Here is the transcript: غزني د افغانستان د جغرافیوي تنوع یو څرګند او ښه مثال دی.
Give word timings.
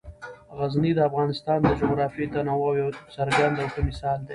غزني 0.57 0.91
د 0.95 0.99
افغانستان 1.09 1.57
د 1.63 1.69
جغرافیوي 1.81 2.27
تنوع 2.33 2.71
یو 2.81 2.89
څرګند 3.15 3.55
او 3.61 3.67
ښه 3.73 3.81
مثال 3.89 4.17
دی. 4.25 4.29